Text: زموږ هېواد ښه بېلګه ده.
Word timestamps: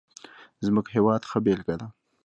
زموږ 0.65 0.85
هېواد 0.95 1.21
ښه 1.29 1.39
بېلګه 1.45 1.75
ده. 1.79 1.87